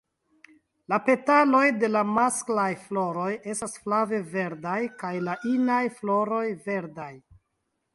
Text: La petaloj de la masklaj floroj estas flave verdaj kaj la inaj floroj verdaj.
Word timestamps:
La 0.93 0.97
petaloj 1.09 1.61
de 1.83 1.89
la 1.91 2.03
masklaj 2.15 2.65
floroj 2.87 3.29
estas 3.55 3.79
flave 3.85 4.25
verdaj 4.35 4.83
kaj 5.05 5.17
la 5.31 5.41
inaj 5.57 5.81
floroj 6.01 6.45
verdaj. 6.71 7.13